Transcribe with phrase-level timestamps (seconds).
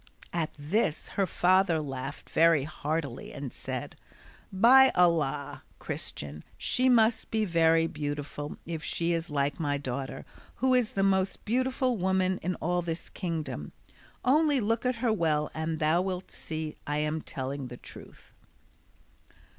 [0.33, 3.95] At this her father laughed very heartily and said,
[4.51, 10.25] "By Allah, Christian, she must be very beautiful if she is like my daughter,
[10.55, 13.73] who is the most beautiful woman in all this kingdom:
[14.25, 18.33] only look at her well and thou wilt see I am telling the truth."